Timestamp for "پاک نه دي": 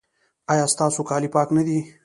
1.35-1.77